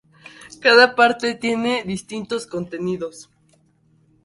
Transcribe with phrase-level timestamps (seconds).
[0.61, 3.29] Cada parte tiene distintos contenidos.